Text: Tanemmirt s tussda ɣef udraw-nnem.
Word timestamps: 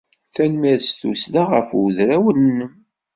Tanemmirt 0.35 0.83
s 0.87 0.89
tussda 0.99 1.43
ɣef 1.51 1.69
udraw-nnem. 1.81 2.71